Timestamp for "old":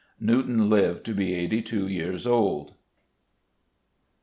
2.25-2.73